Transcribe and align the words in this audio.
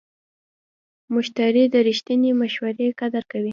مشتری 1.13 1.63
د 1.73 1.75
رښتینې 1.87 2.31
مشورې 2.41 2.87
قدر 2.99 3.23
کوي. 3.31 3.49